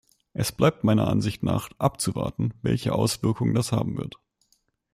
Es 0.33 0.51
bleibt 0.51 0.83
meiner 0.83 1.07
Ansicht 1.07 1.43
nach 1.43 1.69
abzuwarten, 1.77 2.55
welche 2.63 2.91
Auswirkungen 2.91 3.53
das 3.53 3.71
haben 3.71 3.99
wird. 3.99 4.17